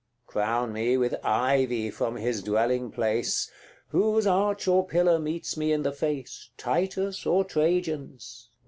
Crown 0.25 0.73
me 0.73 0.97
with 0.97 1.13
ivy 1.23 1.91
from 1.91 2.15
his 2.15 2.41
dwelling 2.41 2.89
place. 2.89 3.51
Whose 3.89 4.25
arch 4.25 4.67
or 4.67 4.83
pillar 4.83 5.19
meets 5.19 5.55
me 5.55 5.71
in 5.71 5.83
the 5.83 5.93
face, 5.93 6.49
Titus 6.57 7.23
or 7.27 7.43
Trajan's? 7.43 8.49